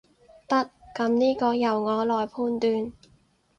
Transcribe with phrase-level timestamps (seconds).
[0.47, 2.91] 得，噉呢個由我來判斷